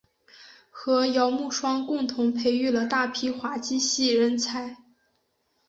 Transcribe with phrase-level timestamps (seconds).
[0.71, 4.77] 和姚慕双共同培育了大批滑稽戏人才。